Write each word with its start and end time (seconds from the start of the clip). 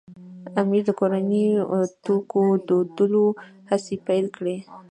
امیر 0.61 0.83
د 0.85 0.89
کورنیو 0.99 1.63
توکو 2.03 2.43
دودولو 2.67 3.25
هڅې 3.69 3.95
پیل 4.07 4.25
کړې. 4.35 4.57